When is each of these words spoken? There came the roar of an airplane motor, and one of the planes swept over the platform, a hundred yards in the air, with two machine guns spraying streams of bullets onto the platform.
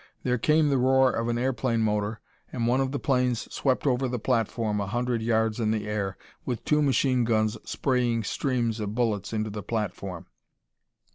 There 0.23 0.39
came 0.39 0.69
the 0.69 0.79
roar 0.79 1.11
of 1.11 1.27
an 1.27 1.37
airplane 1.37 1.81
motor, 1.81 2.21
and 2.51 2.65
one 2.65 2.81
of 2.81 2.91
the 2.91 2.97
planes 2.97 3.41
swept 3.53 3.85
over 3.85 4.07
the 4.07 4.17
platform, 4.17 4.81
a 4.81 4.87
hundred 4.87 5.21
yards 5.21 5.59
in 5.59 5.69
the 5.69 5.87
air, 5.87 6.17
with 6.43 6.65
two 6.65 6.81
machine 6.81 7.23
guns 7.23 7.55
spraying 7.69 8.23
streams 8.23 8.79
of 8.79 8.95
bullets 8.95 9.31
onto 9.31 9.51
the 9.51 9.61
platform. 9.61 10.25